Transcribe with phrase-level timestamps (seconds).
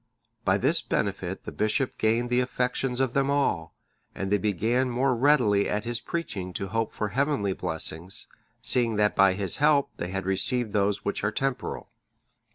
[0.43, 3.75] By this benefit the bishop gained the affections of them all,
[4.15, 8.25] and they began more readily at his preaching to hope for heavenly blessings,
[8.63, 11.91] seeing that by his help they had received those which are temporal.